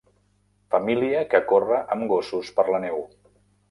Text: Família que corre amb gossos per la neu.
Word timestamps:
Família 0.75 1.21
que 1.35 1.43
corre 1.53 1.79
amb 1.97 2.09
gossos 2.17 2.53
per 2.59 2.71
la 2.75 2.85
neu. 2.91 3.09